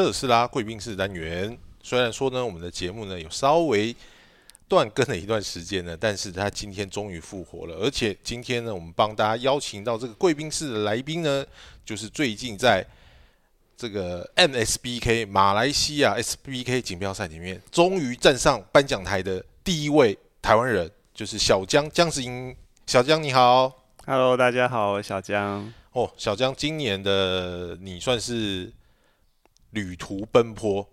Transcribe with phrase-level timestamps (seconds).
[0.00, 1.54] 特斯拉贵宾室单元。
[1.82, 3.94] 虽然说呢，我们的节目呢有稍微
[4.66, 7.74] 断更了一段时间呢，但是他今天终于复活了。
[7.76, 11.44] 而且今天呢，我们帮大家邀请到这个贵宾室的来宾呢，
[11.84, 12.82] 就是最近在
[13.76, 22.56] 这个 MSBK 马来西亚 SBK 锦标赛里面，终于站上颁奖台的第一位台湾人，就是小江江子英。
[22.86, 23.70] 小江你好
[24.06, 25.70] ，Hello，大家好，我小江。
[25.92, 28.72] 哦，小江，今年的你算是
[29.70, 30.88] 旅途奔波。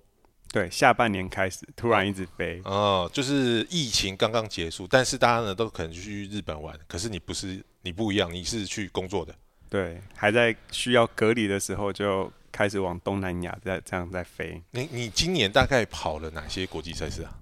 [0.49, 2.62] 对，下半年开始突然一直飞。
[2.63, 9.35] 哦，就是疫情刚刚结束，但是大家呢都可能去日本玩，可是你不是，你不一样，你是去工作的。
[9.70, 14.62] 对，还在需要隔离的时候就开始往东南亚在这样在飞。
[14.71, 17.38] 你你今年大概跑了哪些国际赛事啊？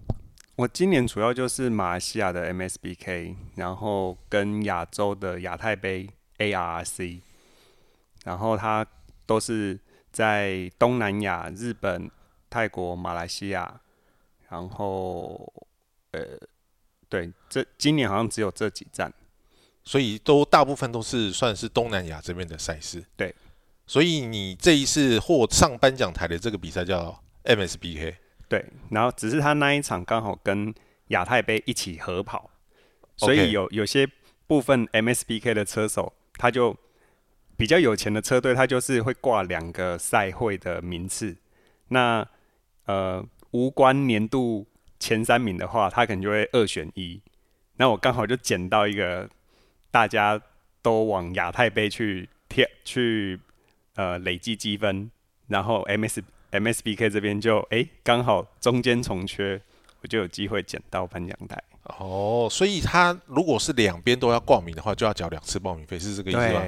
[0.55, 6.09] 我今年主要就是马来西亚的 MSBK，然后跟亚洲的亚太杯
[6.39, 7.19] ARC，
[8.23, 8.83] 然后它
[9.27, 9.79] 都是
[10.15, 12.09] 在东南亚、日本。
[12.47, 13.81] 泰国、马来西亚，
[14.47, 15.51] 然后，
[16.11, 16.21] 呃，
[17.09, 19.11] 对，这今年好像只有这几站，
[19.83, 23.03] 所以都大部分都是算是东南亚这边的赛事。
[23.17, 23.35] 对，
[23.85, 28.15] 所以你这一次获上颁奖台的这个比赛叫 MSBK。
[28.47, 30.73] 对，然后只是他那一场刚好跟
[31.07, 32.49] 亚太杯一起合跑，
[33.17, 34.07] 所以有有些
[34.47, 36.77] 部分 MSBK 的车手，他就
[37.57, 41.35] 比较有钱的车队，他就是会挂两个赛会的名次，
[41.87, 42.27] 那。
[42.87, 44.63] 呃，无关年度
[44.99, 47.19] 前三名的话，他可能就会二选一。
[47.77, 49.27] 那我刚好就捡到一个，
[49.89, 50.39] 大家
[50.83, 53.39] 都往亚太杯去贴去
[53.95, 55.09] 呃累计积分，
[55.47, 59.59] 然后 M S M S B K 这边就哎刚好中间重缺，
[60.01, 61.59] 我就有机会捡到颁奖台。
[61.97, 66.63] 哦，所以他如果是两边都要报名的话，就要缴两次报名费，是这个意思吗？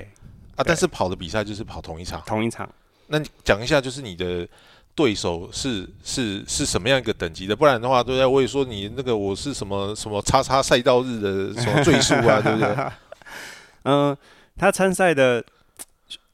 [0.57, 2.69] 啊，但是跑的比赛就是跑同一场，同一场。
[3.07, 4.45] 那讲一下，就是你的。
[4.97, 7.55] 对手是是是什么样一个等级的？
[7.55, 8.25] 不然的话，对不对？
[8.25, 12.75] 我也说你那个我是什么什么叉叉赛道日的什么最速啊， 对不对？
[13.83, 14.17] 嗯，
[14.57, 15.45] 他参赛的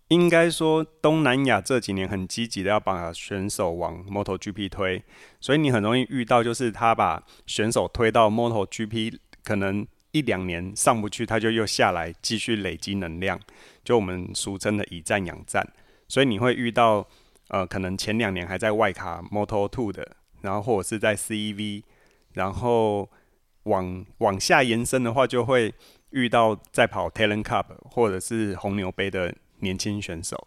[0.08, 5.04] 应该说东南亚这几年很积极的要把选手往 MotoGP 推，
[5.42, 13.38] 所以你很容易遇到就是他把选手推到 MotoGP，可能一两年上不去，他就又下来继续累积能量，
[13.84, 15.68] 就我们俗称的以战养战，
[16.08, 17.06] 所以你会遇到。
[17.50, 21.84] 呃，可能前两年还在外卡 Moto Two 的，然后或者是在 CEV，
[22.32, 23.08] 然后
[23.64, 25.72] 往往下延伸的话，就会
[26.12, 30.42] 遇到在跑 Talent Cup 或者是红牛杯的年轻选手。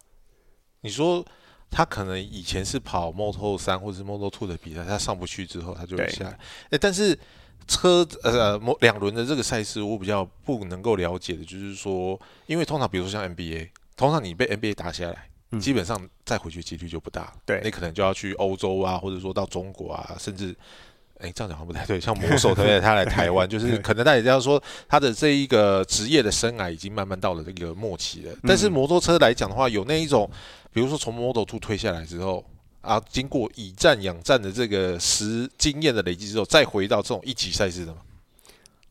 [0.81, 1.25] 你说
[1.69, 6.37] 他可能以前是跑 Moto 三或者是 Moto Two 的比赛，他上不去之后，他就下来。
[6.71, 7.17] 哎，但是
[7.67, 15.29] 车呃两轮的这个赛事，我比较不能够了解的，就是说，因为通常比如说像 NBA，通常你被 NBA 打下来。
[15.61, 20.53] 基本上再回去几率就不大，对，你可能就要去欧洲啊，或者说到中国啊，甚至，
[21.19, 22.01] 哎，这样讲好像不太对。
[22.01, 28.35] 像 魔手，特别他来台湾，就是 可能大家这样说，他的这一个职业的生涯已经慢慢到了这个末期了。
[28.43, 30.29] 但是摩托车来讲的话，有那一种，
[30.73, 32.43] 比如说从 Model Two 推下来之后
[32.81, 38.01] 啊，经过以战养战的这个实经验的累积之后，再回到这种一级赛事的吗？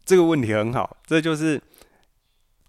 [0.04, 1.60] 这个问题很好，这就是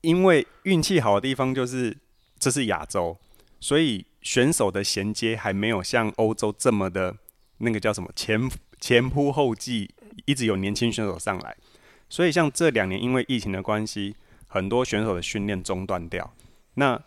[0.01, 1.95] 因为运气好的地方就是
[2.39, 3.17] 这是亚洲。
[3.59, 7.15] 所以选手的衔接还没有像欧洲这么的，
[7.57, 8.49] 那个叫什么前
[8.79, 9.89] 前仆后继，
[10.25, 11.57] 一直有年轻选手上来。
[12.07, 14.15] 所以像这两年因为疫情的关系，
[14.47, 16.31] 很多选手的训练中断掉。
[16.75, 17.01] 那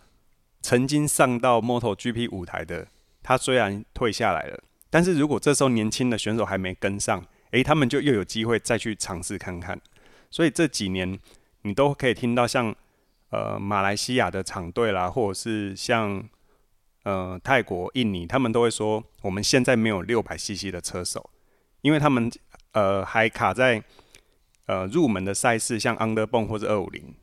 [0.60, 2.88] 曾经上到 MotoGP 舞台的，
[3.30, 4.60] 他虽然退下来了，
[4.90, 9.80] 但是如果这时候年轻的选手还没跟上，诶，他们就又有机会再去尝试看看。
[10.32, 11.16] 所以这几年
[11.62, 12.74] 你都可以听到像
[13.30, 16.28] 呃马来西亚的厂队啦，或者是像。
[17.02, 21.30] 呃，泰国、印尼，他们都会说，我们现在没有六百 CC 的车手，
[21.80, 22.30] 因为他们
[22.72, 23.82] 呃还卡在
[24.66, 27.14] 呃入门的赛事，像 Underbone 或者二五零，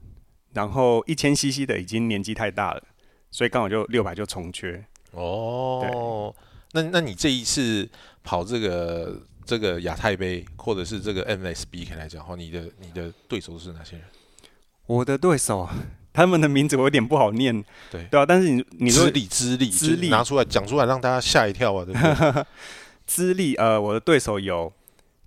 [0.54, 2.82] 然后一千 CC 的已经年纪太大了，
[3.30, 4.84] 所以刚好就六百就重缺。
[5.12, 6.34] 哦，
[6.72, 7.88] 那那你这一次
[8.24, 14.06] 跑这个这个亚太杯，或者是这个 MSB 来讲的话，你的你的对手是哪些人？
[14.86, 15.68] 我的对手。
[16.14, 22.46] 他们的名字我有点不好念，对对啊，但是你你说资历资历资历拿出来讲出来让大家吓一跳啊，对不对？
[23.06, 24.74] 资历呃，我的对手有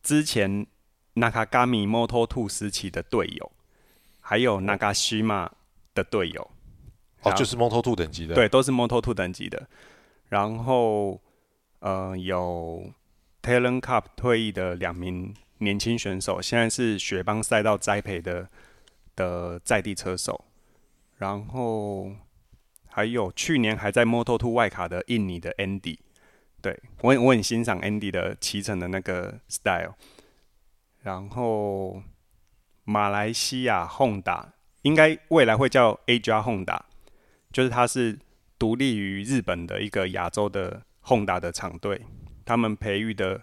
[0.03, 0.67] 之前
[1.15, 3.53] Nakagami Moto Two 时期的队友，
[4.19, 5.49] 还有 Nagashima
[5.95, 6.51] 的队友，
[7.23, 9.69] 哦，就是 Moto Two 等级的，对，都是 Moto Two 等级的。
[10.29, 11.21] 然后
[11.81, 12.93] 呃，有
[13.43, 18.49] Talent Cup 退役的两名年轻选手，现在是雪邦赛道栽培的
[19.17, 20.45] 的在地车手。
[21.19, 22.13] 然后
[22.89, 25.99] 还有去年还在 Moto Two 外卡的印尼的 Andy，
[26.63, 29.95] 对我很我很欣赏 Andy 的骑乘的那个 style。
[31.03, 32.03] 然后
[32.85, 34.47] 马来西亚 Honda
[34.83, 36.81] 应该未来会叫 AJ Honda，
[37.53, 38.19] 就是它是
[38.59, 42.01] 独立于日本的一个亚洲的 Honda 的厂队，
[42.45, 43.43] 他们培育的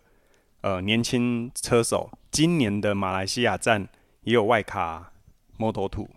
[0.62, 3.88] 呃年轻车手，今年的马来西亚站
[4.24, 5.12] 也有外卡
[5.58, 6.10] Moto Two，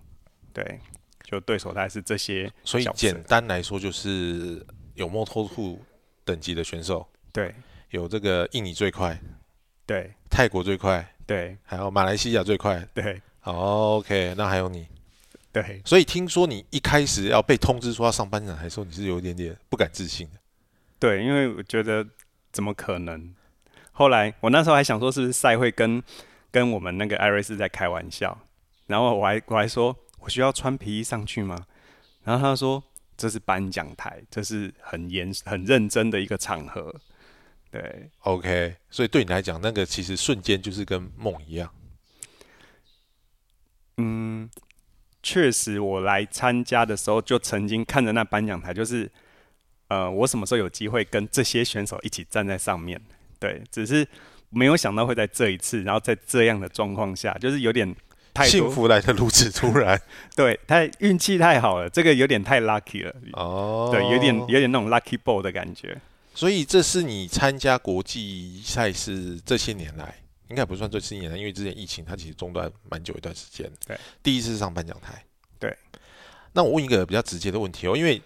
[0.52, 0.80] 对，
[1.22, 4.64] 就对手大概是这些，所以简单来说就是
[4.94, 5.78] 有 Moto Two
[6.24, 7.54] 等级的选手，对，
[7.90, 9.20] 有这个印尼最快，
[9.86, 11.14] 对，泰国最快。
[11.26, 12.84] 对，还有马来西亚最快。
[12.92, 14.84] 对好，OK，那还有你。
[15.52, 20.38] 对，所以听说你一开始要被通知说要上班长，还说你是有一点点不敢置信的。
[20.98, 22.06] 对，因为我觉得
[22.52, 23.34] 怎么可能？
[23.92, 26.02] 后来我那时候还想说，是不是赛会跟
[26.50, 28.38] 跟我们那个艾瑞斯在开玩笑？
[28.86, 31.66] 然后我还我还说，我需要穿皮衣上去吗？
[32.22, 32.82] 然后他说，
[33.16, 36.94] 这是颁奖台，这是很严很认真的一个场合。
[37.70, 41.72] 对，OK，所以对你来讲，那个其实瞬间就是跟梦一样。
[43.96, 44.50] 嗯，
[45.22, 49.10] 确实，我来参加的时候就曾经看着那颁奖台，就是
[49.88, 53.00] 呃，我什么时候有机会跟这些选手一起站在上面？
[53.38, 54.06] 对，只是
[54.48, 57.94] 没有想到会在这一次，然后在这样的状况下，就是有点
[58.32, 60.00] 太幸福来的如此突然。
[60.36, 63.14] 对，太运气太好了，这个有点太 lucky 了。
[63.32, 66.00] 哦，对，有点有点那种 lucky ball 的感觉。
[66.34, 70.14] 所以这是你参加国际赛事这些年来，
[70.50, 73.70] 应该不算最新年的，因为之前疫情它其实中断蛮久一段时间。
[73.86, 75.24] 对，第一次上颁奖台。
[75.58, 75.74] 对，
[76.52, 78.20] 那我问一个比较直接的问题哦，因为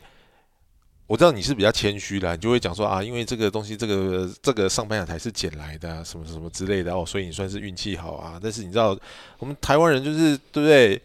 [1.06, 8.40] 我知道你是比较谦虚的，你就会讲说啊，因为这个东西，这个这个上颁奖台是捡来的，什么什么之类的哦，所以你算是运气好啊。
[8.42, 8.98] 但是你知道，
[9.38, 11.00] 我们台湾人就是对不对？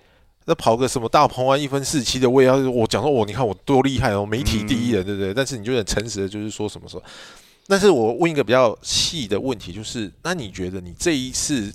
[0.45, 5.31] 那跑个什么大鹏湾一分四七的，我也要我讲说，我你看我多厉害哦，媒体第一人，对不对？
[5.31, 7.03] 但是你就很诚实的，就是说什么说。
[7.69, 11.71] 但是我问一个比较细的问题，就是那你觉得你这一次，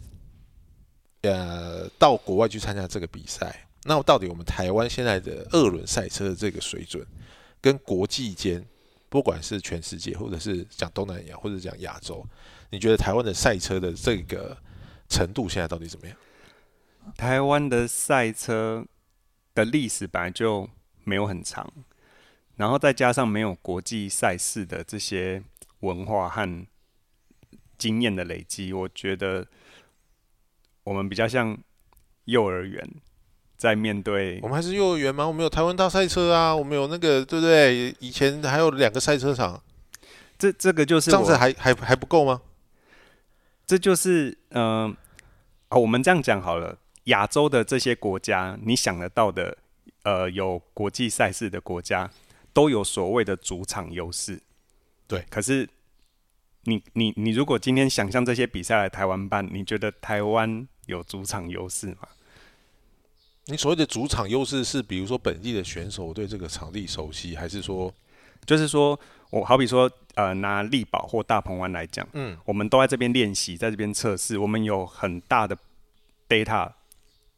[1.23, 7.07] 呃，到国外去参加这个比赛，那到底我们台湾现在的二轮赛车的这个水准，
[7.61, 8.67] 跟国际间，
[9.09, 12.27] 不管是全世界，或者是讲东南亚，或者讲亚洲，
[12.71, 14.59] 你觉得台湾的赛车的这个
[15.09, 16.17] 程度现在到底怎么样？
[17.17, 18.85] 台湾的赛车
[19.55, 20.69] 的历史本来就
[21.05, 21.73] 没有很长，
[22.57, 25.41] 然后再加上没有国际赛事的这些
[25.85, 26.67] 文化和
[27.79, 29.47] 经验的累积，我觉得
[30.85, 31.57] 我们比较像
[32.25, 32.89] 幼儿园，
[33.57, 35.27] 在面对我们还是幼儿园吗？
[35.27, 37.95] 我们有台湾大赛车啊，我们有那个对不对？
[38.01, 39.63] 以前还有两个赛车场，
[40.39, 42.41] 这这个就是这样子还还还不够吗？
[43.67, 44.97] 这就是嗯，
[45.69, 46.79] 啊，我们这样讲好了。
[47.05, 49.59] 亚洲的这些国家，你想得到的，
[50.05, 52.11] 呃，有国际赛事的国家，
[52.55, 54.41] 都有所谓的主场优势。
[55.07, 55.69] 对，可是
[56.65, 62.09] 你你你，如果今天想象这些比赛来台湾办，你觉得台湾有主场优势吗？
[63.47, 67.93] 你所谓的主场优势是，比如说本地的选手对这个场地熟悉，还是说，
[68.47, 68.99] 就是说
[69.31, 75.57] 我好比说，呃，拿力宝或大鹏湾来讲，嗯，我们都在这边练习，在这边测试，我们有很大的
[76.29, 76.73] data。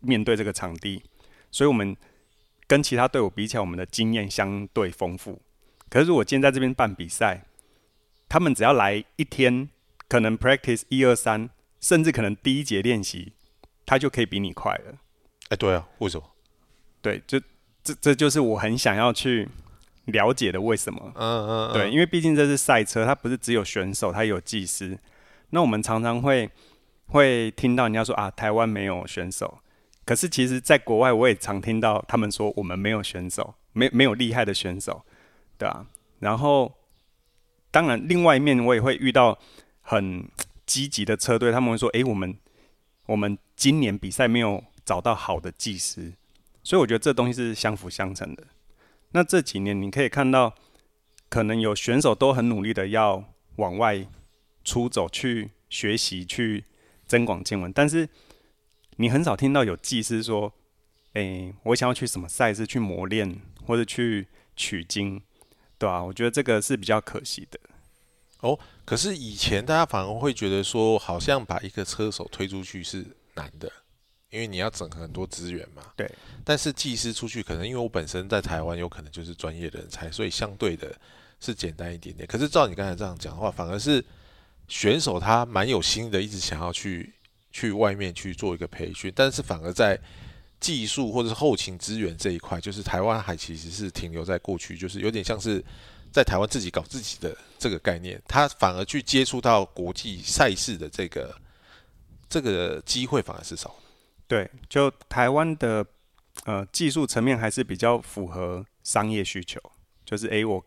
[0.01, 1.03] 面对这个场地，
[1.51, 1.97] 所以我们
[2.67, 5.41] 跟其他队伍比起来，我们的经验相对丰富。
[5.89, 7.43] 可是如果今天在这边办比赛，
[8.29, 9.69] 他们只要来一天，
[10.09, 13.33] 可能 practice 一二三，甚至可能第一节练习，
[13.85, 14.95] 他就可以比你快了。
[15.49, 16.31] 哎，对啊，为什么？
[17.01, 17.41] 对，就
[17.83, 19.49] 这这就是我很想要去
[20.07, 21.13] 了解的为什么。
[21.15, 21.73] 嗯嗯。
[21.73, 24.99] 对，因为毕竟这是赛车，它不是只有选手，它有技师。
[25.51, 26.51] 那我们常常会
[27.07, 29.61] 会听到人家说啊，台湾没有选手。
[30.05, 35.05] 可是，其实，在国外，我也常听到他们说，我们没有选手，没没有厉害的选手，
[35.59, 35.85] 对啊。
[36.21, 36.73] 然后，
[37.77, 39.39] 当然，另外一面，我也会遇到
[39.83, 40.27] 很
[40.65, 42.35] 积极的车队，他们会说：“诶，我们
[43.05, 46.15] 我们今年比赛没有找到好的技师。”
[46.65, 48.45] 所以，我觉得这东西是相辅相成的。
[49.11, 50.55] 那这几年，你可以看到，
[51.29, 53.23] 可能有选手都很努力的要
[53.57, 54.07] 往外
[54.65, 56.65] 出走去学习，去
[57.07, 58.09] 增广见闻，但是。
[58.99, 60.51] 你很少听到有技师说
[61.13, 65.21] ：“哎，我想要去什么赛事去磨练，或者去取经，
[65.77, 67.61] 对吧？”我觉得这个是比较可惜的。
[68.47, 73.71] 哦，可是以前大家反而会觉得说，好像把一个车手推出去是难的，
[74.31, 75.83] 因为你要整合很多资源嘛。
[75.97, 76.11] 对。
[76.45, 80.95] 但是技师出去，可能因为我本身在台湾，有可能就是专业人才，所以相对的
[81.41, 82.27] 是简单一点点。
[82.27, 84.05] 可是照你刚才这样讲的话，反而是
[84.69, 87.13] 选手他蛮有心的，一直想要去。
[87.53, 89.99] 去外面去做一个培训，但是反而在
[90.59, 95.63] 技术或者是后勤资源这一块，就是台湾还其实是停留在过去，就是有点像是
[96.11, 101.37] 在台湾自己搞自己的这个概念，他反而去接触到国际赛事的这个
[102.29, 103.75] 这个机会反而是少。
[104.27, 105.87] 对，就台湾的
[106.45, 109.61] 呃技术层面还是比较符合商业需求，
[110.05, 110.65] 就是诶，我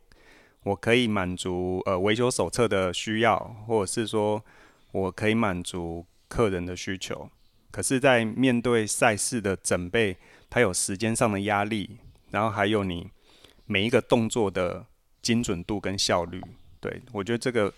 [0.63, 4.43] 我可以满足呃维修手册的需要，或者是说
[4.91, 7.29] 我可以满足客人的需求。
[7.71, 10.17] 可是，在面对赛事的准备，
[10.49, 11.99] 它有时间上的压力，
[12.31, 13.11] 然后还有你
[13.65, 14.85] 每一个动作的
[15.21, 16.41] 精准度跟效率。
[16.79, 17.73] 对我觉得这个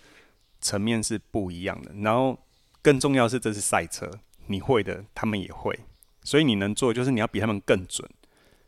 [0.60, 1.92] 层面是不一样的。
[1.96, 2.38] 然后
[2.80, 4.10] 更重要是，这是赛车，
[4.46, 5.78] 你会的，他们也会，
[6.22, 8.08] 所以你能做就是你要比他们更准，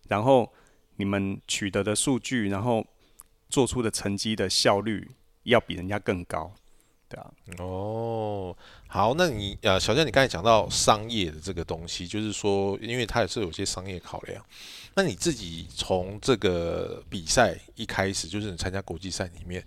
[0.09, 0.53] 然后
[0.97, 2.87] 你们取得的数据，然后
[3.49, 5.11] 做出的成绩的效率
[5.45, 6.53] 要比人家更高。
[7.59, 8.57] 哦，
[8.87, 14.45] 好，那你呃，小江，你刚才讲到商业的这个东西，就是说，因为它也是有些商业考量。
[14.95, 19.65] 那你自己从这个比赛一开始，就是你参加国际赛里面，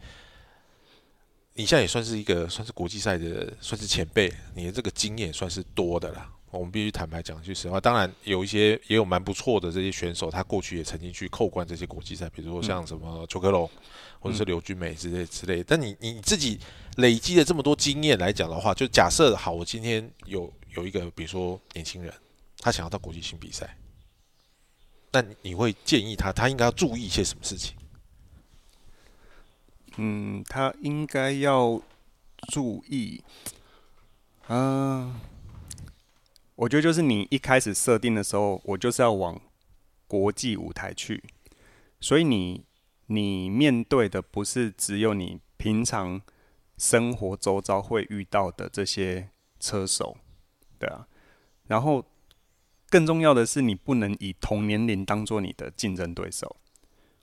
[1.54, 6.30] 你现在也算是一个算是国际赛的算是前辈，你的这个经验算是多的了。
[6.50, 13.70] 我们必须坦白讲句实话，当然有一些也有蛮不错的这些选手，他过去也曾经去扣关这些国际赛，比如说像什么邱克龙
[14.20, 15.62] 或者是刘俊美之类之类。
[15.62, 16.58] 但你你自己
[16.96, 22.14] 累积了这么多经验来讲的话，就假设好，我今天有有一个比如说年轻人，
[22.60, 23.78] 他想要到国际性比赛，
[25.12, 27.76] 那你会建议他他应该要注意一些什么事情？
[29.98, 31.82] 嗯，他应该要
[32.54, 33.22] 注意，
[34.48, 35.14] 嗯。
[36.58, 39.40] 我觉得就是你一开始设定的时候，我就是要往
[40.08, 41.24] 国际舞台去，
[42.00, 42.66] 所以你
[43.06, 46.20] 你面对的不是只有你平常
[46.76, 50.18] 生活周遭会遇到的这些车手，
[50.80, 51.08] 对啊，
[51.68, 52.04] 然后
[52.90, 56.56] 更重要的是你不能以同年龄当做你的竞争对手。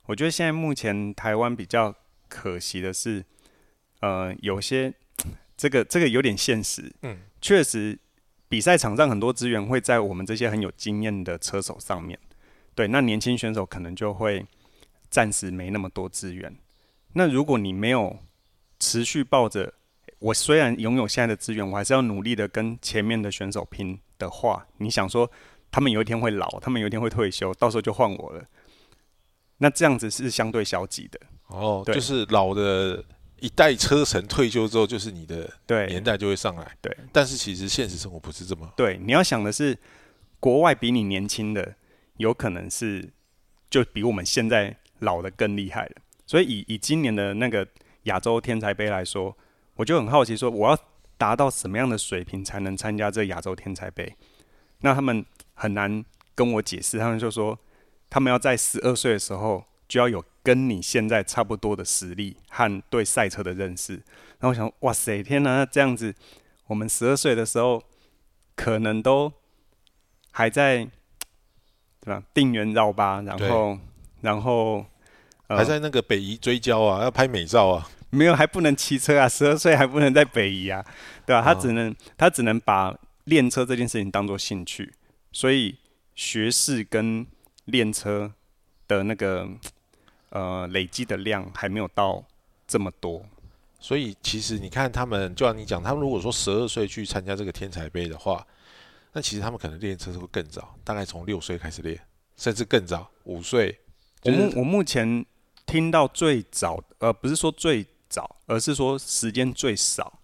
[0.06, 1.92] 我觉得现在目前台湾比较
[2.28, 3.24] 可惜的是，
[3.98, 4.94] 呃，有些
[5.56, 7.98] 这个这个有点现实，嗯，确实。
[8.54, 12.16] 比赛场上很多资源会在我们这些很有经验的车手上面，
[12.72, 14.46] 对，那年轻选手可能就会
[15.10, 16.56] 暂时没那么多资源。
[17.14, 18.16] 那如果你没有
[18.78, 19.74] 持续抱着
[20.20, 25.28] 我虽然拥有现在的资源，我还是要努力的跟前面的选手拼的话，你想说
[25.72, 28.44] 他们有一天会老，他们有一天会退休，到时候就换我了，
[29.58, 31.18] 那这样子是相对消极的。
[31.48, 33.04] 哦，就是老的。
[33.44, 35.52] 一代车神退休之后，就是你的
[35.86, 36.66] 年代就会上来。
[36.80, 38.72] 对，但是其实现实生活不是这么。
[38.74, 39.76] 对，你要想的是，
[40.40, 41.74] 国外比你年轻的，
[42.16, 43.12] 有可能是
[43.68, 45.96] 就比我们现在老的更厉害了。
[46.26, 47.68] 所以以以今年的那个
[48.04, 49.36] 亚洲天才杯来说，
[49.74, 50.78] 我就很好奇，说我要
[51.18, 54.16] 达到什么样的水平才能参加这亚洲天才杯？
[54.80, 55.22] 那他们
[55.52, 56.02] 很难
[56.34, 57.58] 跟我解释，他们就说
[58.08, 59.64] 他们要在十二岁的时候。
[59.86, 63.94] 就要有跟你现在差不多的实力和对赛车的认识。
[64.38, 65.64] 然后我想，哇塞，天哪！
[65.64, 66.14] 这样子，
[66.66, 67.82] 我们十二岁的时候，
[68.54, 69.32] 可能都
[70.30, 70.84] 还在
[72.00, 72.22] 对吧？
[72.34, 73.78] 定圆绕吧，然后，
[74.20, 74.84] 然后
[75.48, 77.88] 还在那个北移追焦啊，要拍美照啊。
[78.10, 79.26] 没有，还不能骑车啊！
[79.26, 80.84] 十二岁还不能在北移啊，
[81.24, 81.40] 对吧？
[81.42, 84.92] 他只能他只能把练车这件事情当做兴趣，
[85.32, 85.78] 所以
[86.14, 87.26] 学士跟
[87.64, 88.34] 练车
[88.86, 89.48] 的那个。
[90.34, 92.20] 呃，累积的量还没有到
[92.66, 93.24] 这么多，
[93.78, 98.44] 所以其实你看他们，就像你讲，他们如果说十二岁去参加这个天才杯的话，
[99.12, 101.96] 那其实他们可能练车会更早，大概从六岁开始练，
[102.36, 103.78] 甚至更早，五岁。
[104.24, 105.24] 我目我目前
[105.66, 110.18] 听到最早，呃，不是说最早，而是说时间最少。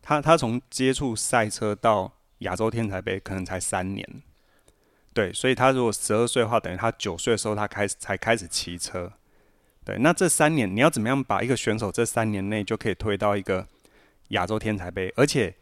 [0.00, 4.22] 他他从接触赛车到亚洲天才杯，可能才三年。
[5.12, 9.12] 对，所以他如果十二岁的话，等于他九岁的时候，他开始才开始骑车。
[9.86, 13.64] 对，那这三年你要怎么样把一个选手这三年内就可以推到一个
[14.30, 15.54] 亚洲天才杯，而且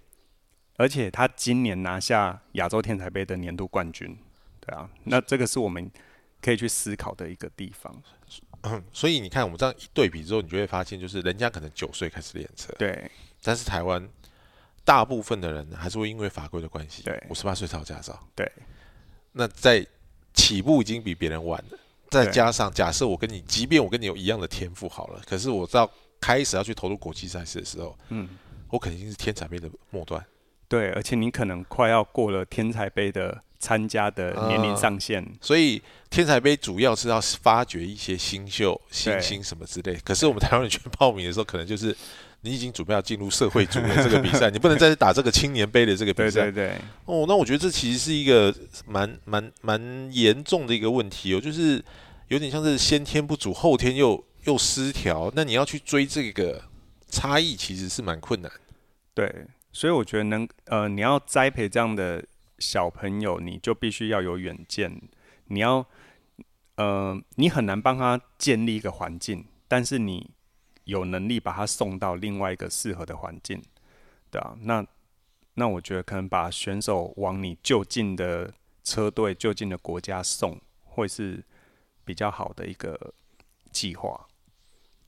[0.78, 4.16] 而且他今年拿下亚洲天才杯的年度冠军，
[4.60, 5.90] 对啊，那这个是我们
[6.40, 7.94] 可以去思考的一个地方。
[8.94, 13.10] 所以你看，我们这样一对比之后，你就会发现，就是人家可能九岁开始练车，对，
[13.42, 14.08] 但是台湾
[14.86, 18.50] 大部分的人还是会因为法规的关系，对，五十八岁才有驾照，对，
[19.32, 19.86] 那在
[20.32, 21.78] 起步已经比别人晚了。
[22.14, 25.90] 再加上，假设我跟你，即便我跟你有一样的天赋好了，可是我知道
[26.20, 28.28] 开始要去投入国际赛事的时候，嗯，
[28.70, 30.24] 我肯定是天才杯的末端。
[30.68, 35.24] 对，而且你可能快要过了天才杯的参加的年龄上限。
[35.40, 39.94] 所以天才杯主要是要发掘一些新秀、新星什么之类。
[40.04, 41.96] 可是我们台湾人去报名的时候，可能就是。
[42.44, 46.42] 你已经准备要进入社会组的这个比赛， 你不能再打这个青年杯的这个比赛。
[46.42, 46.78] 对对对。
[47.06, 48.54] 哦，那我觉得这其实是一个
[48.86, 51.82] 蛮蛮蛮严重的一个问题哦，就是
[52.28, 56.62] 有点像是先天不足，后天又又失调，那你要去追这个
[57.08, 58.52] 差异，其实是蛮困难。
[59.14, 62.22] 对，所以我觉得能呃，你要栽培这样的
[62.58, 65.00] 小朋友，你就必须要有远见。
[65.46, 65.86] 你要
[66.76, 70.28] 呃，你很难帮他建立一个环境，但是你
[70.84, 73.62] 有能力把他送到另外一个适合的环境，
[74.30, 74.86] 对啊，那
[75.54, 81.44] 那我觉得可能把选手往你就近的车队、就近的国家送，会是
[82.04, 83.14] 比较好的一个
[83.70, 84.26] 计划。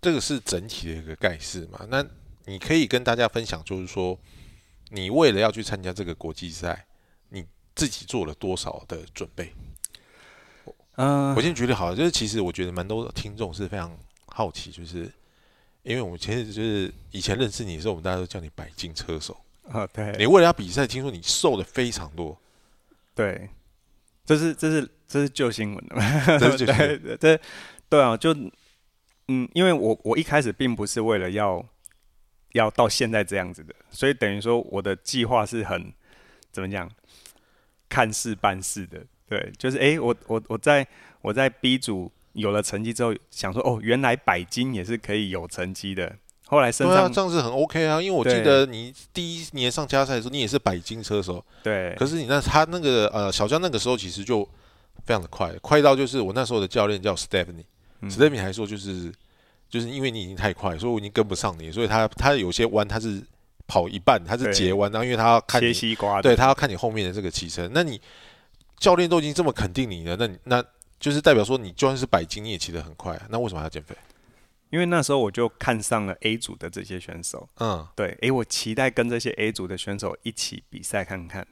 [0.01, 1.87] 这个是整体的一个概事嘛？
[1.89, 2.05] 那
[2.45, 4.17] 你可以跟大家分享，就是说，
[4.91, 6.87] 你为了要去参加这个国际赛，
[7.31, 9.53] 你自己做了多少的准备？
[10.99, 15.13] 嗯、我先举例好了，就是其实我觉得蛮多听众是非常好奇，就是
[15.87, 19.41] 因为我们其实就是以前认识你的时候，我们大家都叫你百金车手。
[19.71, 22.37] 啊，对，你为了要比赛，听说你瘦的非常多，
[23.15, 23.49] 对，
[24.25, 26.03] 这是这是这是旧新闻的嘛？
[26.39, 27.41] 这是旧新闻 对对这
[27.89, 28.35] 对啊，就
[29.29, 31.65] 嗯，因为我我一开始并不是为了要
[32.53, 35.93] 要到现在这样子的，所以等于说我的计划是很
[36.51, 36.91] 怎么讲，
[37.89, 39.05] 看事办事的。
[39.29, 40.87] 对，就是诶，我我我在
[41.23, 46.15] 我在 B 组有了成绩之后，想说哦，原来百金也是可以有成绩的。
[46.49, 48.01] 后来身对啊，上这样子很 OK 啊。
[48.01, 51.93] 因为我记得你第一年上加赛的时候，你也是百金车手，对。
[51.99, 54.45] 可是你那他那个呃小江那个时候其实就
[55.05, 59.13] 非常的快，快到就是我那时候的教练叫 Stephanie，Stephanie、还说就是
[59.69, 63.21] 就是因为你已经太快，所以我已经跟不上你，所以他他有些弯他是
[63.67, 68.01] 跑一半，他是对截弯，然后因为他要看切，西瓜，对他要看你后面的这个骑乘，那你
[68.79, 70.65] 教练都已经这么肯定你了，那你那
[70.99, 73.97] 就是代表说你就算是百斤你也骑得很快、啊，那为什么还要减肥？
[74.71, 77.49] 因为那时候我就看上了 A 组的这些选手。
[77.61, 81.47] 嗯，对，诶，我期待跟这些 A 组的选手一起比赛看看。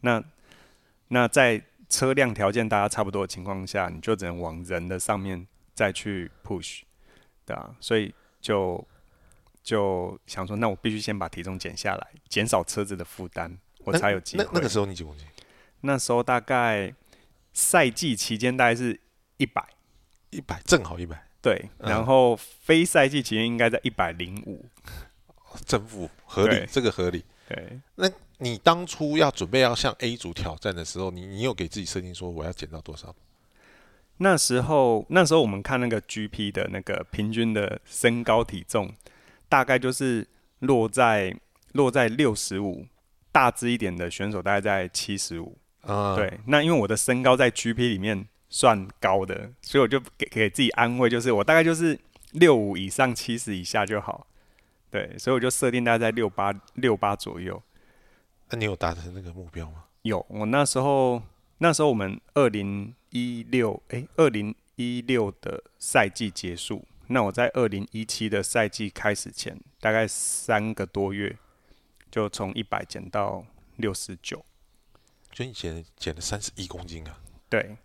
[0.00, 0.22] 那
[1.08, 6.82] 那在车辆条件大家差不多的情况下，你就只能往人的上面再去 push，
[7.44, 8.86] 对啊，所以就
[9.62, 14.44] 就想说，那我必须先把体重减下来，减少车子的负担，我才有机会。
[14.44, 15.26] 那那个时候你几公斤？
[15.80, 16.94] 那时候大概
[17.52, 18.98] 赛季期间大概是
[19.36, 19.64] 一百，
[20.30, 24.64] 一百，正好一百，对，嗯然后非赛季期间应该在一百零五，
[25.66, 27.24] 正负合理，这个合理。
[27.48, 27.80] 对。
[27.96, 33.14] 那你当初要准备要向 A 组挑战的时候，你你有给自己设定说我要减到多少？
[34.18, 38.94] 那时候，那时候我们看那个 GP 的那个平均的身高体重，
[39.48, 40.26] 大概就是
[40.60, 41.36] 落在
[41.72, 42.86] 落在六十五，
[43.30, 45.58] 大只一点的选手大概在七十五。
[45.82, 51.98] 啊、对，那因为我的身高在 GP 里面算高的，所以我就给给自己安慰，就是我大概就是
[52.32, 54.26] 六五以上，七十以下就好。
[54.90, 57.60] 对，所以我就设定大概在六八六八左右。
[58.50, 59.84] 那你有达成那个目标吗？
[60.02, 61.22] 有，我那时候
[61.58, 71.36] 那时候我们二零一六哎，二零一六的赛季结束，那我在二零一七的赛季开始前，大概三个多月，
[72.10, 73.44] 就从一百减到
[73.76, 74.44] 六十九。
[75.32, 77.16] 就你减减了三十一公斤啊！
[77.48, 77.76] 对，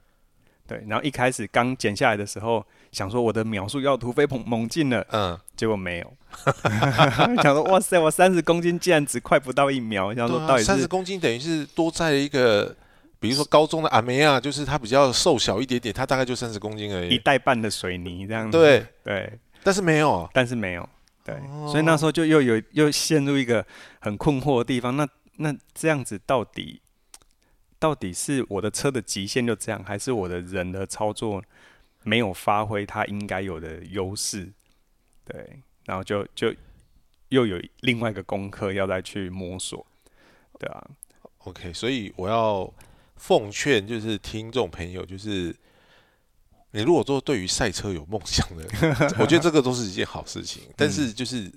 [0.68, 6.14] 对，然后一开始刚减下来的时候，想说我的秒数要突飞猛猛进了，嗯，结果没有。
[7.42, 12.76] 想说哇塞，我三十公斤竟然只快不到一秒，想说到底是三十公斤等于是多载了一个，
[13.20, 17.18] 比如说高中的阿梅亚，就是他比较瘦小一点点，他大概就三十公斤而已一。
[17.18, 18.58] 袋半的水泥这样子。
[18.58, 19.40] 对，对。
[19.64, 20.90] 但是没有，但是没有，
[21.24, 23.66] 对，哦所以那时候就又有又陷入一个
[24.00, 24.96] 很困惑的地方。
[24.96, 25.08] 那
[25.38, 26.82] 那这样子到底
[27.80, 31.44] 到底是我的车的极限就这样，还是我的人的操作
[32.04, 34.52] 没有发挥它应该有的优势？
[35.26, 36.54] 对，然后就就
[37.30, 39.86] 又有另外一个功课要再去摸索，
[40.58, 40.88] 对啊
[41.40, 42.74] ，OK，所以我要
[43.18, 45.54] 奉劝就是听众朋友，就是
[46.72, 48.66] 你如果说对于赛车有梦想的，
[49.20, 50.64] 我觉得这个都是一件好事情。
[50.76, 51.52] 但是就是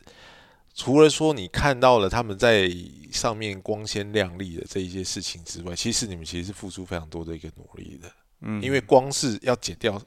[0.74, 2.70] 除了说你看到了他们在
[3.12, 8.10] 上面光鲜亮丽的这一些事情之外，其实你们其实是付出非常多的一个努力的。
[8.40, 10.00] 嗯，因为光是要减掉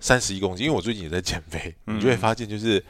[0.00, 2.84] 三十一公斤，因为我最近也在减肥，你就会发现就是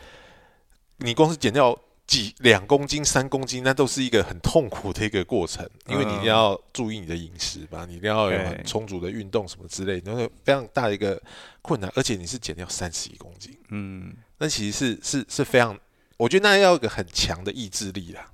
[0.98, 11.20] 你光是减掉几两公斤、三公斤，那都是一个很痛苦的一个过程，因为你一定要注意你的饮食吧，你一定要有很对充足的运动什么之类，那个非常大的一个
[11.60, 14.14] 困难，而且你是减掉三十一公斤，嗯。
[14.38, 15.76] 那其实是是是非常，
[16.18, 18.30] 我觉得那要有一个很强的意志力啦，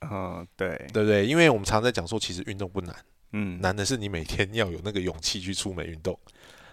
[0.00, 1.24] 嗯，对，对不对？
[1.24, 2.96] 因为我们常在讲说，其实运动不难，
[3.32, 6.18] 嗯，难的是你每天要有那个勇气去出门运动，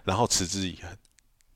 [0.05, 0.89] 然后持之以恒。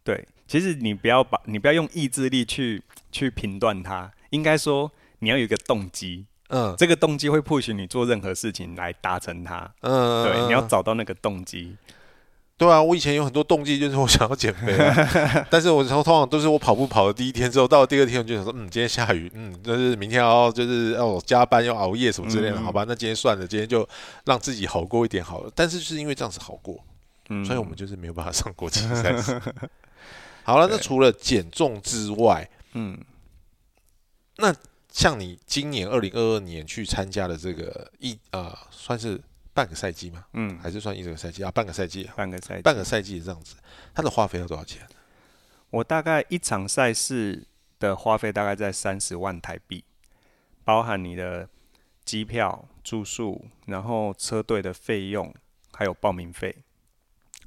[0.04, 9.74] 对，其实你不要把你不要用意志力去去评断它，应该说你要有一个动机，嗯这个动机会 push 你做任何事情来达成它。
[9.82, 11.78] 嗯，对，你要找到那个动机。
[12.60, 23.88] 对啊，我以前有很多动机，就是我想要减肥啊， 但是我通通常都是我跑步跑的第一天之后，到了第二天我就想说，嗯，今天下雨，嗯，就是明天要就是要加班要熬夜什么之类的，好吧，那今天算了，今天就
[24.26, 25.50] 让自己好过一点好了。
[25.56, 26.78] 但是就是因为这样子好过，
[27.30, 27.46] 嗯。
[27.46, 29.42] 所以我们就是没有办法上国际赛事。
[30.44, 33.00] 好了，那除了减重之外，嗯，
[34.36, 34.54] 那
[34.92, 39.22] 像你今年二零二二年去参加的这个一呃，算是
[39.60, 40.24] 半个赛季吗？
[40.32, 41.52] 嗯，还是算一整个赛季啊？
[41.52, 43.58] 半个赛季啊，半个赛季，半个赛季这样子，
[43.94, 44.88] 它的花费要多少钱？
[45.70, 47.46] 我大概一场赛事
[47.78, 49.84] 的花费大概在三十万台币，
[50.64, 51.50] 包含你的
[52.06, 55.36] 机票、住宿，然后车队的费用，
[55.74, 56.56] 还有报名费。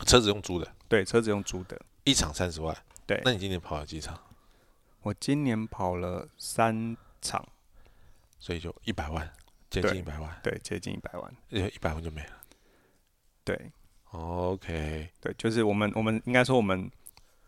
[0.05, 1.81] 车子用租的，对，车子用租的。
[2.05, 2.77] 一场三十万。
[3.07, 4.21] 对那你今年跑了几场？
[5.01, 7.49] 我今年跑了三场，
[8.39, 9.33] 所以就一百万，
[9.81, 11.35] 接近一百万，对，接近一百万。
[11.51, 12.31] 呃，一百万就没了。
[13.45, 13.59] 对
[14.11, 16.91] ，OK，对，就是我们我们应该说我们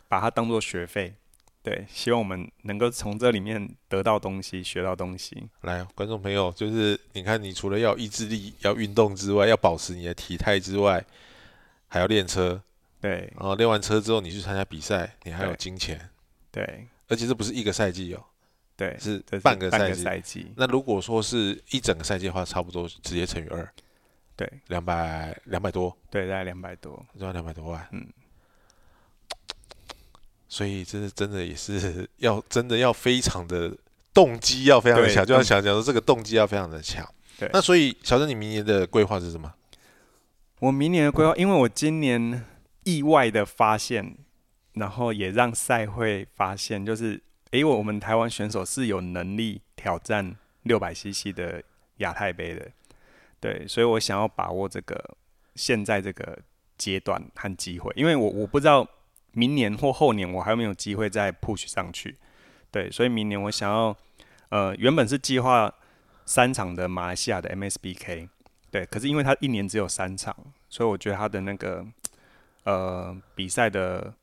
[0.07, 1.13] 把它当做学费，
[1.61, 5.49] 对，希望我们能够从这里面得到东西，学到东西。
[5.61, 11.05] 来，观众朋友，就是你看，你除了要意志力、要运动之外，要保持你的体态之外，
[11.87, 12.61] 还要练车。
[13.01, 16.09] 对然后练完车之后，你去参加比赛，你还有金钱，
[16.49, 18.25] 对而且这不是一个赛季哦，
[18.77, 20.03] 对，是半个赛季。
[20.03, 23.67] 赛季，那如果说是一整个赛季的话，差不多直接乘以二，
[24.35, 27.05] 对两百两百多，对，大概两百多。
[27.15, 27.87] 要两百多万。
[27.91, 28.05] 嗯，
[30.49, 33.75] 所以这是真的也是 要真的要非常的
[34.13, 37.07] 动机要非常的强，就像动想讲说这个动机要非常的强。
[37.37, 39.53] 对那所以小郑，你明年的规划是什么？
[40.59, 42.43] 我明年的规划，因为我今年
[42.83, 44.17] 意外的发现，
[44.73, 51.63] 然后也让赛会发现，就是诶，我们台湾选手是有能力挑战六百 CC 的
[51.97, 52.69] 亚太杯的，
[53.39, 55.15] 对，所以我想要把握这个
[55.55, 56.37] 现在这个
[56.77, 58.87] 阶段和机会，因为我我不知道
[59.31, 62.17] 明年或后年我还有没有机会再 push 上去，
[62.71, 63.95] 对，所以明年我想要，
[64.49, 65.73] 呃，原本是计划
[66.25, 68.29] 三场的马来西亚的 MSBK。
[68.71, 70.35] 对，可是因为他一年只有三场，
[70.67, 71.85] 所以我觉得他的那个
[72.65, 74.13] 呃比赛的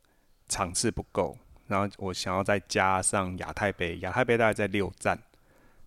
[0.47, 1.39] 场次不够，
[1.73, 5.19] 然后我想要再加上亚太杯，亚太杯大概在六站，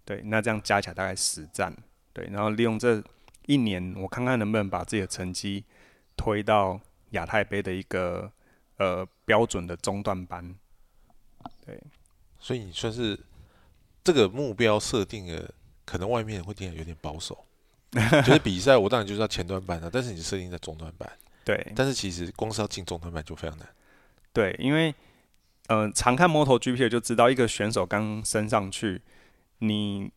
[0.03, 1.71] 对，那这样加起来大概十站，
[2.11, 3.03] 对，然后利用这
[3.45, 5.63] 一年，我看看能不能把自己的成绩
[6.17, 8.31] 推到亚太杯的一个
[8.77, 10.55] 呃标准的中段班，
[11.63, 11.79] 对，
[12.39, 13.19] 所以你算是
[14.03, 15.53] 这个目标设定的，
[15.85, 17.45] 可能外面会听起来有点保守。
[18.25, 21.09] 就是比赛，我当然就是要前段班啊，但是你设定在中段班，
[21.45, 23.65] 对，但是其实光是要进中段班就非常难。
[24.33, 24.93] 对，因为
[25.67, 29.01] 呃，常看 MotoGP 的就知道，一个选手刚升上去，
[29.59, 30.11] 你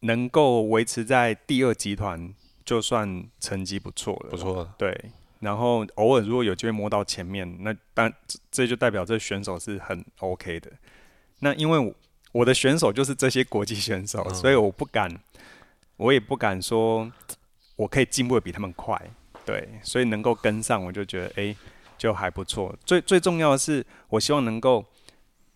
[0.00, 2.34] 能够维持在第二集团，
[2.64, 4.30] 就算成绩不错了。
[4.30, 4.36] 不。
[4.36, 5.10] 错了，对，
[5.40, 10.70] 然后偶尔如果有机会摸到前面，那当这这就代表这选手是很 OK 的。
[11.38, 11.94] 那因为我
[12.32, 15.10] 我的选手就是这些国际选手，嗯所以我不敢，
[15.96, 17.10] 我也不敢说
[17.76, 19.00] 我可以进步的比他们快。
[19.46, 21.56] 对，所以能够跟上，我就觉得诶
[21.96, 22.76] 就还不错。
[22.84, 24.84] 最最重要的是，我希望能够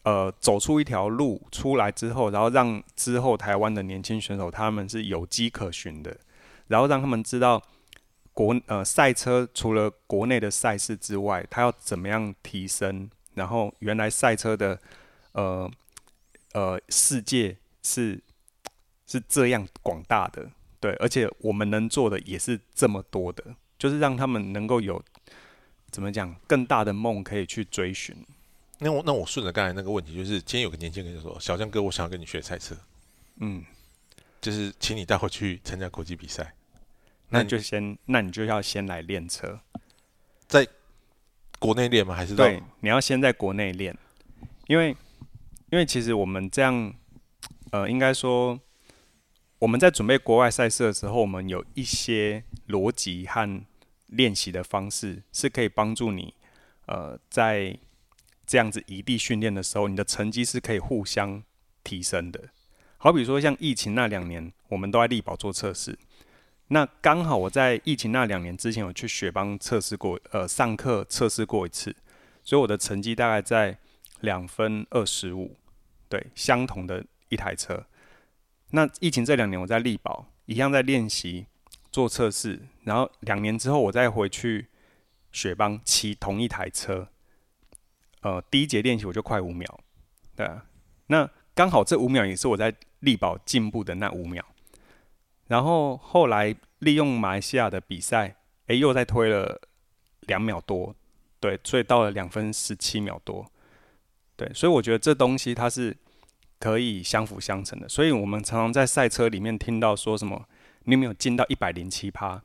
[0.03, 6.17] 呃走出一条路出来之后，然后让之后台湾的年轻选手他们是有迹可循的，
[6.69, 7.63] 然后让他们知道
[8.33, 14.81] 国呃赛车除了国内的赛事之外，它要怎么样提升，然后原来赛车的
[15.33, 15.71] 呃
[16.53, 18.23] 呃世界是
[19.07, 20.49] 是这样广大的，
[20.79, 23.45] 对，而且我们能做的也是这么多的，
[23.79, 25.03] 就是让他们能够有
[25.91, 28.17] 怎么讲更大的梦可以去追寻。
[28.79, 32.75] 那我那我顺着刚才那个问题，就是今天有个年轻人就说：“小江哥，我想要跟你学赛车，
[33.41, 33.63] 嗯，
[34.41, 36.55] 就是请你带我去参加国际比赛。”
[37.29, 39.61] 那那你就先，那你就要先来练车。
[40.49, 40.67] 在
[41.59, 42.15] 国内练吗？
[42.15, 43.97] 还是到对，你要先在国内练，
[44.67, 44.97] 因为
[45.71, 46.95] 因为其实我们这样，
[47.71, 48.59] 呃，应该说
[49.59, 53.63] 我们在准备国外赛事的时候，我们有一些逻辑和
[54.11, 56.35] 练习的方式，是可以帮助你，
[56.87, 57.77] 呃，在
[58.47, 61.43] 这样子异地训练的时候，你的成绩是可以互相
[61.83, 62.51] 提升的。
[62.99, 65.99] 好比说像疫情那两年，我们都在力宝做测试。
[66.69, 71.95] 那刚好我在疫情那两年之前有去雪邦测试过，呃，上课测试过一次，
[72.45, 73.79] 所以我的成绩大概在
[74.21, 75.57] 两分二十五，
[76.09, 77.87] 对，相同的一台车。
[78.71, 81.47] 那疫情这两年我在力宝一样在练习
[81.91, 84.69] 做测试，然后两年之后我再回去
[85.33, 87.09] 雪邦骑同一台车，
[88.23, 89.81] 呃，第一节练习我就快五秒，
[90.37, 90.67] 对啊，
[91.07, 94.45] 那刚好这五秒也是我在力宝进步的那五秒。
[95.49, 99.61] 然后后来利用马来西亚的比赛，诶，又再推了
[100.21, 100.95] 两秒多，
[101.41, 103.45] 对，所以到了两分十七秒多，
[104.37, 105.97] 对，所以我觉得这东西它是
[106.61, 107.89] 可以相辅相成的。
[107.89, 110.47] 所以我们常常在赛车里面听到说什么，
[110.85, 112.43] 你有没有进到一百零七趴？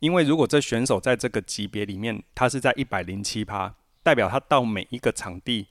[0.00, 5.68] 因为如果这选手在这个级别里面，他是在一百零七趴，代表他到每一个场地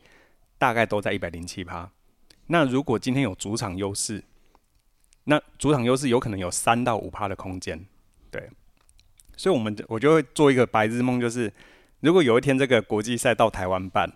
[0.58, 1.92] 大概都在一百零七趴。
[2.48, 4.24] 那如果今天有主场优势，
[5.26, 7.86] 那主场优势有可能有三到五趴的空间，
[8.30, 8.50] 对。
[9.38, 11.52] 所以，我们我就会做一个白日梦，就是
[12.02, 14.12] 如果有一天这个国际赛到台湾办，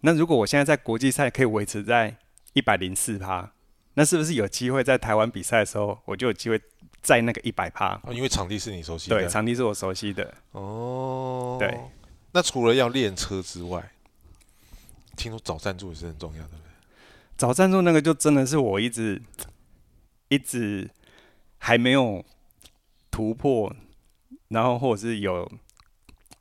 [0.00, 2.16] 那如果我现在在国际赛可以维持在
[2.52, 3.52] 一百零四趴，
[3.94, 6.60] 那是不是有机会在台湾比赛的时候，我就有机会
[7.02, 8.00] 在那个一百趴？
[8.10, 10.34] 因为场地是你熟悉的，对，场地是我熟悉的。
[10.52, 11.78] 哦，对。
[12.32, 13.90] 那除了要练车之外，
[15.16, 16.70] 听说找赞助也是很重要的，对不对？
[17.36, 19.20] 找赞助那个就真的是我一直
[20.28, 20.90] 一直
[21.58, 22.24] 还没有
[23.10, 23.74] 突破。
[24.48, 25.46] 然后或者是有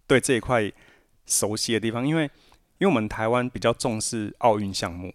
[0.07, 0.71] 对这一块
[1.25, 2.23] 熟悉的地方，因为
[2.77, 5.13] 因为我们台湾比较重视奥运项目，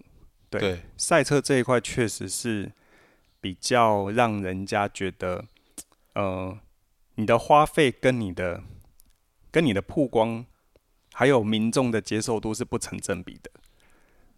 [0.51, 2.71] 对赛车这一块确实是
[3.43, 5.45] 比较让人家觉得，
[6.15, 6.59] 呃，
[7.17, 8.63] 你的花费跟你的
[9.51, 10.47] 跟你的曝光
[11.13, 13.51] 还有民众的接受度是不成正比的。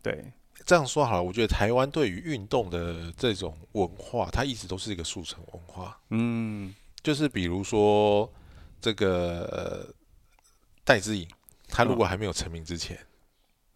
[0.03, 0.33] 对，
[0.67, 6.01] 这样说好了，我觉得台湾对于运动的这种文化，它一直都是一个速成文化。
[6.11, 8.29] 嗯，就是比如说。
[8.81, 9.95] 这个
[10.85, 11.27] 戴之颖，
[11.69, 12.99] 他如果还没有成名之前，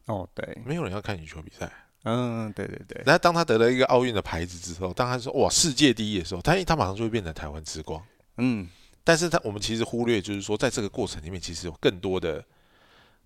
[0.04, 1.72] 哦，对，没有人要看羽球比赛。
[2.04, 3.02] 嗯，对对对。
[3.04, 8.02] 那当他得了一个奥运的牌子之后，当他说哇世界第一的时候，他他马上就会变成台湾之光。
[8.36, 8.68] 嗯，
[9.04, 12.44] 但是他我们其实忽略，就是说在这个过程里面，其实有更多的、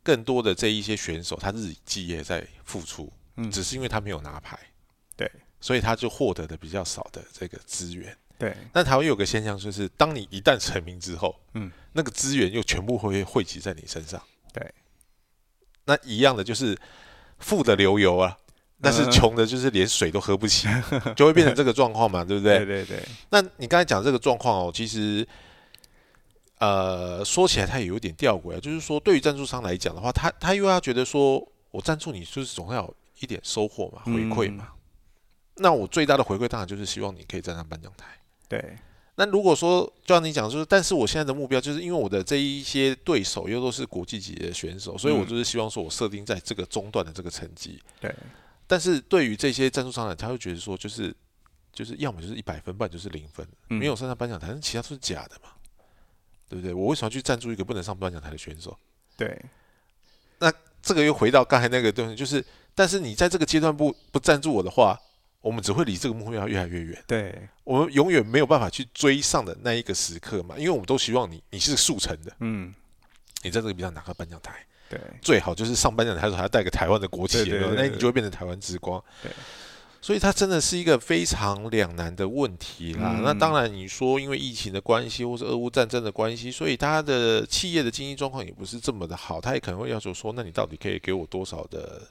[0.03, 3.13] 更多的这一些选手，他日以继夜在付出。
[3.37, 4.59] 嗯，只是因为他没有拿牌，
[5.17, 8.15] 对，所以他就获得的比较少的这个资源。
[8.39, 14.23] 对，那台湾有个现象，就是当你一旦成名之后，嗯，那个资源又全部会汇集在你身上。
[14.53, 14.75] 对，
[15.85, 16.77] 那一样的就是
[17.39, 18.37] 富的流油啊，
[18.83, 20.67] 但是穷的就是连水都喝不起，
[21.15, 22.59] 就会变成这个状况嘛， 对不对？
[22.59, 23.03] 对对对。
[23.31, 25.27] 那你刚才讲这个状况哦，其实，
[26.59, 34.69] 呃，说起来它也有点吊诡啊，就是说对于赞助商来讲的话，他他又要觉得说我赞助你，就是总要有一点收获嘛，回馈嘛。
[35.57, 38.07] 那我最大的回馈当然就是希望你可以站上颁奖台。
[38.49, 38.77] 对，
[39.15, 47.79] 那如果说就像你讲，就是但是我现在的目标就是因为我的这一些对手又都是国际级的选手，所以我就是希望说我设定在这个中段的这个成绩。
[48.01, 48.13] 对，
[48.73, 51.15] 但是对于这些赞助商来，他会觉得说就是
[51.75, 55.51] 就是要么就是一百分，不然就是零分，没有上上颁奖台，但其他都是假的嘛，
[56.49, 56.73] 对不对？
[56.73, 58.75] 我为什么要去赞助一个不能上颁奖台的选手？
[59.15, 59.39] 对，
[60.39, 62.43] 那这个又回到刚才那个东西，就是
[62.75, 64.99] 但是你在这个阶段不不赞助我的话。
[65.43, 67.05] 我们只会离这个目标越来越远。
[67.05, 72.73] 对，我们永远没有办法去追上的那一个时刻嘛，因为我们都希望你你是速成的，嗯，
[73.43, 77.45] 你在这个比赛拿个颁奖台，对，最好就是上颁奖台的时候还要带个台湾的国旗，
[77.77, 79.03] 那你就会变成台湾之光。
[79.23, 79.31] 对，
[80.01, 83.21] 所以它真的是一个非常两难的问题啦。
[83.23, 92.03] 那当然，你说因为疫情的关系，或是俄乌战争的关系，所以它的企业的经济状况也不是这么的好，他也可能会要求说，那你到底可以给我多少的？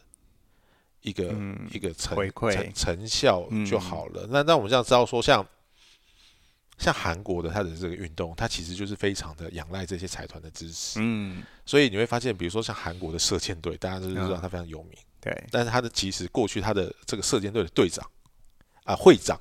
[1.03, 1.33] 一个
[1.73, 2.15] 一个成
[2.51, 4.27] 成成效就好了。
[4.29, 5.43] 那那我们这样知道说，像
[6.77, 10.99] 像韩国的它的这个运动，它其实就是非常的仰赖这些财团的支持。
[10.99, 14.97] 嗯，所以你会发现，比如说像韩国的射箭队，大家都知道它非常有名。
[15.19, 18.03] 对，但是它的其实过去它的这个射箭队的队长
[18.83, 19.39] 啊会长，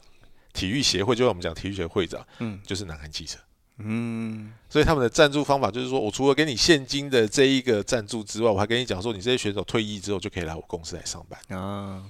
[0.52, 3.38] 体育协会就像我们讲体育协会长，嗯，就是南韩汽车。
[3.82, 12.04] 嗯，所以他们的赞助方法就是说，我除了给你现金的这一个赞助之外，我还跟你讲说，你这些选手退役之后就可以来我公司来上班啊。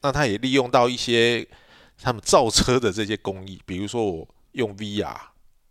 [0.00, 1.46] 那他也利用到一些
[2.02, 5.16] 他们造车的这些工艺，比如说我用 VR，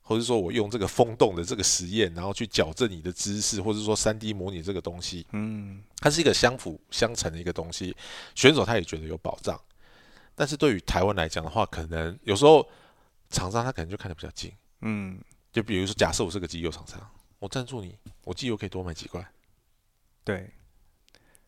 [0.02, 5.28] 或者说我用这个风洞的这个实验，然后去矫正你的姿势，或者说三 D 模拟这个东西。
[5.32, 7.96] 嗯，它是一个相辅相成的一个东西。
[8.34, 9.60] 选手他也觉得有保障，
[10.34, 12.67] 但是对于台湾来讲的话，可能有时候
[13.30, 14.52] 厂商他可能就看得比较近。
[14.82, 17.00] 嗯，就比如说，假设我是个机油厂商，
[17.39, 19.26] 我赞助你，我机油可以多买几罐。
[20.24, 20.50] 对，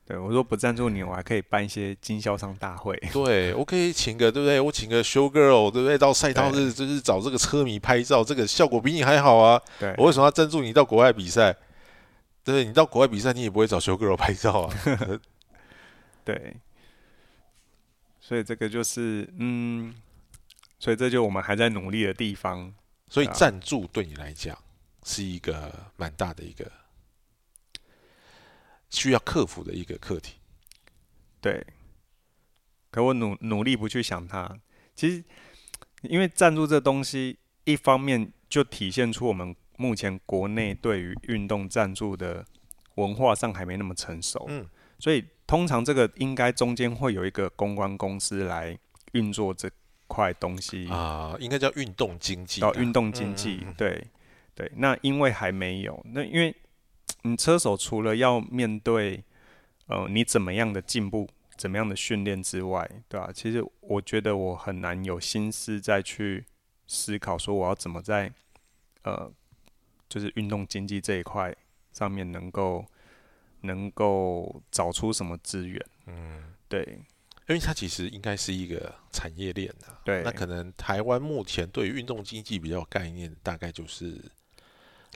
[0.05, 2.95] 对我说不赞助你，我还可以办一些经销商大会。
[3.13, 4.59] 对，我可以请个，对不对？
[4.59, 5.97] 我请个 show girl，对不对？
[5.97, 9.61] 到赛道日就是找这个车迷拍照，这个效果比你还好啊。
[9.79, 11.55] 对，我为什么要赞助你到国外比赛？
[12.43, 15.19] 对，你到国外比赛，你也不会找 show girl 拍照啊。
[16.25, 16.57] 对，
[18.19, 19.95] 所以这个就是，嗯，
[20.79, 22.73] 所以这就我们还在努力的地方。
[23.09, 24.57] 所以赞助对你来讲
[25.03, 26.65] 是一个蛮大的一个
[28.93, 30.35] 需要克服的一个课题。
[31.41, 31.65] 对，
[32.89, 34.57] 可我努努力不去想它。
[34.95, 35.23] 其实，
[36.03, 42.45] 因为赞助这东西，一方面就体现出我们目前国内对于运动赞助的
[42.95, 44.65] 文化上还没那么成熟，嗯，
[44.99, 48.77] 所以通常这个应该中间会有一个公关公司来
[49.13, 49.69] 运作这
[50.07, 54.07] 块东西啊，应该叫运动经济，到运动经济，对
[54.53, 54.71] 对。
[54.75, 56.55] 那因为还没有，那因为
[57.23, 59.23] 你车手除了要面对
[59.87, 63.31] 呃你怎么样的进步、怎么样的训练之外，对吧？
[63.33, 66.45] 其实我觉得我很难有心思再去
[66.87, 68.31] 思考说我要怎么在
[69.03, 69.29] 呃
[70.07, 71.53] 就是运动经济这一块。
[71.93, 72.83] 上面能够
[73.61, 75.79] 能够找出什么资源？
[76.07, 76.81] 嗯，对，
[77.47, 79.95] 因为它其实应该是一个产业链的。
[80.03, 84.19] 对，那可能台湾目前对运动经济比较有概念，大概就是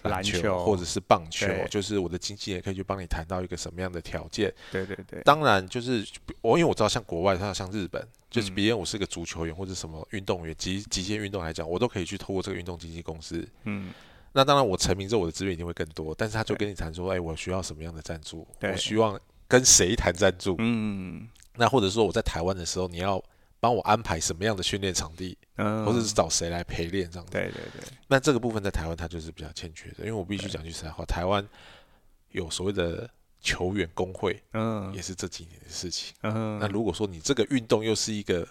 [0.08, 4.54] 篮球或者是棒球，就是我的经纪人可以去帮你谈到一个什么样的条件。
[4.72, 5.22] 对对对。
[5.24, 6.06] 当然，就是
[6.42, 13.48] 我因为我知道，像国外，它像日本，就是别人我是个足球员或者什么运动员，极极限运动来讲，我都可以去透过这个运动经纪公司。
[13.64, 13.94] 嗯。
[14.34, 16.14] 那当然，我成名之后，我的资源一定会更多。
[16.16, 18.48] 但是他就跟你谈说，哎，我需要什么样的赞助？
[18.62, 20.56] 我希望跟谁谈赞助？
[20.60, 23.24] 嗯，那或者说我在台湾的时候，你要
[23.60, 25.36] 帮我安排什么样的训练场地？
[25.58, 27.32] 嗯，或者是找谁来陪练这样子？
[27.34, 27.98] 对对对。
[28.08, 31.48] 那这个部分在台湾，它就是比较欠缺的，因为我必须讲句实在话，台湾
[32.32, 33.10] 有所谓的
[33.42, 36.16] 球员工会，嗯，也是这几年的事情。
[36.22, 38.48] 嗯，那如果说你这个运动又是一个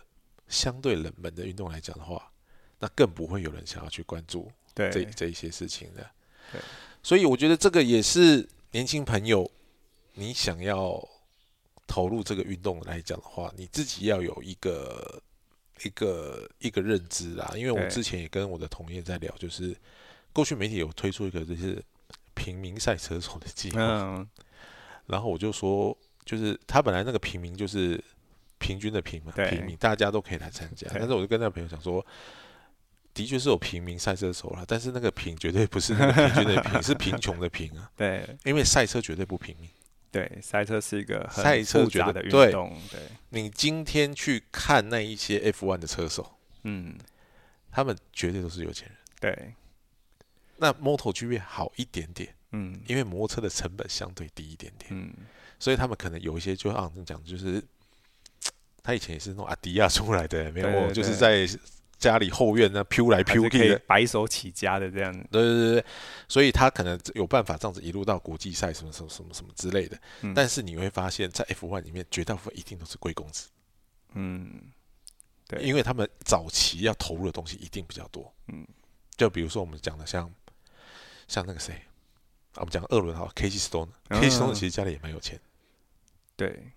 [0.49, 2.31] 相对冷门的运动来讲的话，
[2.79, 4.51] 那更不会有人想要去关注。
[4.75, 6.07] 这这一些事情的，
[6.53, 6.61] 对，
[7.03, 9.51] 所以我觉得这个也是年轻朋友，
[10.13, 11.03] 你想要
[11.87, 15.23] 投入这个运动来讲的话，你自己要有一个
[15.85, 17.53] 一个一个认知啦。
[17.57, 19.77] 因为我之前也跟我的同业在聊，就是
[20.33, 21.83] 过去媒体有推出一个就是
[22.35, 23.81] 平民赛车手的计划，
[25.07, 28.03] 然后我就说，就是他本来那个平民就是
[28.59, 32.05] 平均的平嘛，平民大家都可以来参加，但是我就跟那个朋友讲说。
[33.15, 37.91] 的确是有平民赛车手了，但是那个平绝对不是那个平均的平， 是贫穷的贫啊。
[37.97, 39.71] 对，因为赛车绝对不平民。
[40.17, 42.77] 对，赛车是一个很复杂的运动。
[42.91, 43.01] 对，
[43.31, 46.97] 你今天去看那一些 F1 的车手，嗯，
[47.71, 48.97] 他们绝对都是有钱人。
[49.21, 49.55] 对，
[50.57, 55.13] 那 MotoGP 好一点点，嗯，因为摩托车的成本相对低一点点，嗯，
[55.59, 57.63] 所以他们可能有一些，就像你讲，就是
[58.83, 61.47] 他以前也是那种阿迪亚出来的，没有，就是在。
[61.99, 65.13] 家里后院那飘来飘去的，白手起家的这样。
[65.31, 65.85] 对对对对，
[66.29, 69.99] 所以他可能有办法这样子一路到国际赛什么什么什么什么之类的。
[70.35, 73.49] 但是你会发现在 F1 里面，绝大部分一定都是贵公子。
[74.13, 74.71] 嗯，
[75.49, 78.33] 对，因为他们早期要投入的东西一定比较多。
[78.49, 78.67] 嗯，
[79.17, 80.31] 就比如说我们讲的像
[81.29, 81.81] 像那个谁，
[82.57, 85.41] 我们讲二轮哈，K C Stone，K C Stone 其实家里也蛮有钱。
[86.37, 86.73] 对。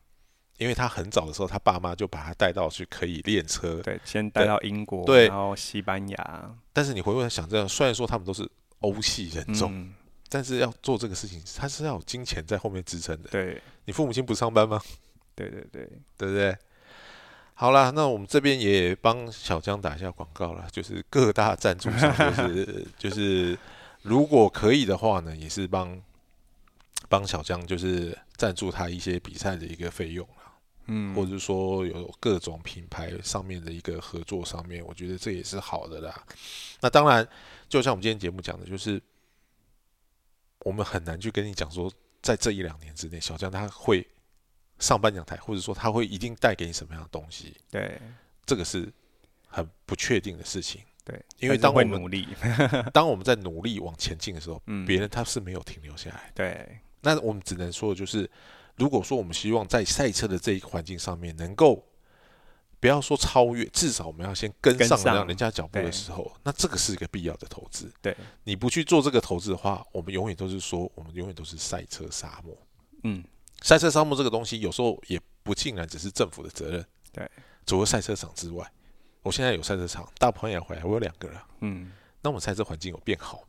[0.60, 3.82] 因为他很早的时候，他爸妈就把他带到去可以练车。
[3.82, 6.56] 对，先带到英国，对，然后西班牙。
[6.74, 8.48] 但是你回过来想，这样虽然说他们都是
[8.82, 9.90] 欧系人种，
[10.28, 13.30] 但是要做这个事情，他是要有金钱在后面支撑的。
[13.30, 14.82] 对，你父母亲不上班吗？
[15.34, 16.56] 对对对，对不对？
[17.54, 23.58] 好啦，那我们这边也帮小江打一下广告了，就是各大赞助商， 就是就是，
[24.02, 26.02] 如果可以的话呢，也是帮
[27.08, 30.28] 帮小江，就是赞助他一些比赛的一个费用。
[30.92, 36.26] 嗯，或者是说有各种品牌上面的一个合作上面，我觉得这也是好的啦。
[36.82, 37.26] 那当然，
[37.70, 39.00] 就像我们今天节目讲的，就是
[40.60, 44.06] 我们很难去跟你讲说，在这一两年之内，小江他会
[44.80, 47.56] 上颁奖台，或者说他会一定带给你什么样的东西。
[47.70, 48.02] 对，
[48.46, 48.92] 这个是
[49.48, 50.82] 很不确定的事情。
[51.06, 52.28] 对，因为当我们努力，
[52.92, 56.32] 当我们在努力往前进的时候， 别人他是没有停留下来。
[56.34, 58.28] 对，那我们只能说的就是。
[58.80, 61.86] 如果说我们希望在赛车的这一个环境上面能够
[62.80, 67.92] 不要说超越，至少我们要先跟上让人家脚步的时候，那这个是一个必要的投资。
[68.02, 68.16] 对，
[68.46, 72.58] 你不去做这个投资的话，我们永远都是说，我们永远都是赛车沙漠。
[73.04, 73.22] 嗯，
[73.62, 76.86] 赛车沙漠这个东西有时候也不尽然只是政府的责任。
[77.12, 77.30] 对，
[77.66, 78.66] 除了赛车场之外，
[79.22, 81.46] 我现在有赛车场，大鹏也回来，我有两个了。
[81.60, 81.92] 嗯，
[82.22, 83.42] 那我们赛车环境有变好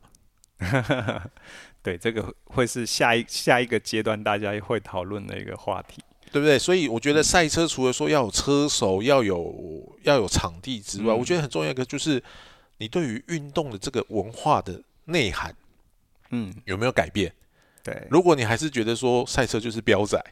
[1.83, 6.59] 对，这个会是下一下一个阶段大家会讨论的一个话题，对不对？
[6.59, 12.23] 所以我觉得赛车除了说要有车手、要有要有场地之外，我觉得很重要一个就是
[12.77, 15.55] 你对于运动的这个文化的内涵，
[16.29, 17.33] 嗯，有没有改变？
[17.83, 20.23] 对，如果你还是觉得说赛车就是彪仔，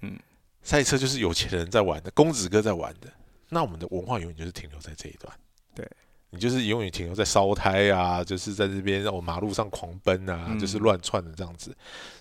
[0.00, 0.18] 嗯，
[0.62, 3.12] 赛车就是有钱人在玩的，公子哥在玩的，
[3.50, 5.30] 那我们的文化永远就是停留在这一段。
[5.74, 5.86] 对。
[6.30, 11.74] 你就是永远停留在烧胎啊，就是在这边让我马路上狂奔啊，就是乱窜的这样子。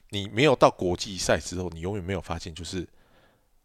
[0.09, 2.87] 你没有到国际赛之后，你永远没有发现，就是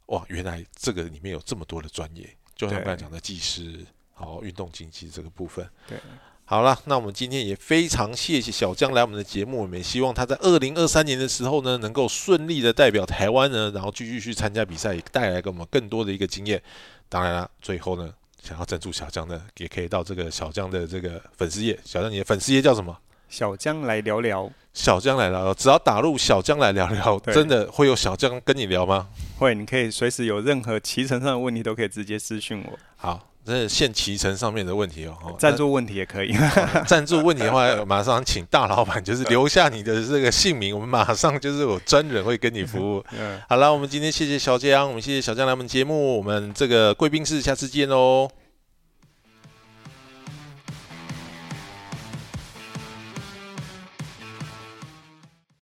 [0.06, 5.68] 哇，原来这个里面有这么多的专业，就像刚才讲的技师，好运动经济这个部分。
[5.86, 5.98] 对，
[6.44, 16.60] 好了，那我们今天也非常谢谢小江来我们的节目，我们也希望他在二零二三年的时候呢，能够顺利的代表台湾呢，然后继续去参加比赛，也带来给我们更多的一个经验。
[17.08, 18.12] 当然了，最后呢，
[18.42, 21.78] 想要赞助小江的，也可以到这个小江的这个粉丝页。
[21.84, 22.96] 小江，你的粉丝页叫什么？
[23.28, 29.08] 小江来聊聊，小江来聊聊，只要打入小江来聊聊，真的会有小江跟你聊吗？
[29.38, 35.14] 会，你可以随时有任何骑乘上的问题都可以直接私讯我，好，这是现骑乘上面的问题哦。
[35.24, 36.32] 哦赞助问题也可以。
[36.32, 43.04] 那赞助问题的话，马上请大老板就是留下你的这个姓名，我们马上就是有专人会跟你服务。
[43.12, 48.28] 嗯，好了，我们今天谢谢小江，我们谢谢小江来我们节目，我们这个贵宾室下次见喽。